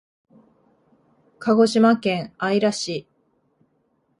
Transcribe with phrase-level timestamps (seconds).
[1.37, 3.05] 鹿児島県姶良市